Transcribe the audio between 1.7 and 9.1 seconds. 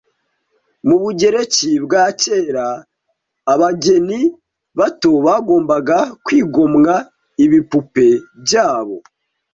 bwa kera abageni bato bagombaga kwigomwa Ibipupe byabo